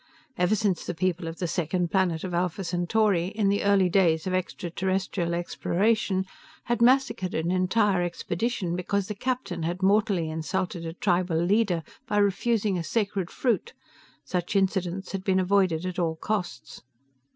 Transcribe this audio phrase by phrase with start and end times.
[0.35, 4.25] Ever since the people of the second planet of Alpha Centauri, in the early days
[4.25, 6.25] of extraterrestrial exploration,
[6.63, 12.17] had massacred an entire expedition because the captain had mortally insulted a tribal leader by
[12.17, 13.73] refusing a sacred fruit,
[14.25, 16.81] such incidents had been avoided at all costs.